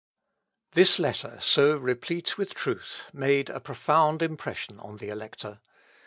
[0.71, 5.59] This letter, so replete with truth, made a profound impression on the Elector.